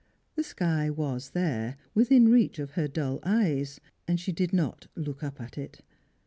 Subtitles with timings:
[0.33, 5.21] The sky was there, witliin reach of her dull eyes, and she did not look
[5.21, 5.83] up at it.